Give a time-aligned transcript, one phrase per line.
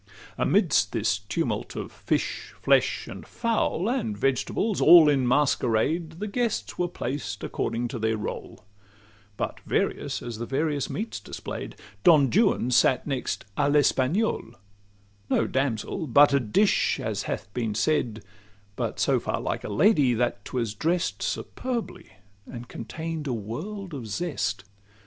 [0.35, 6.79] Amidst this tumult of fish, flesh, and 'fowl, And vegetables, all in masquerade, The guests
[6.79, 8.65] were placed according to their roll,
[9.37, 14.55] But various as the various meats display'd: Don Juan sat next 'an l'Espagnole'
[15.29, 18.23] No damsel, but a dish, as hath been said;
[18.75, 22.07] But so far like a lady, that 'twas drest Superbly,
[22.47, 24.63] and contain'd a world of zest.